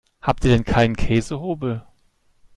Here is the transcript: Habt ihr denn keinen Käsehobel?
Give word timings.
Habt 0.19 0.43
ihr 0.45 0.49
denn 0.49 0.63
keinen 0.65 0.95
Käsehobel? 0.95 1.85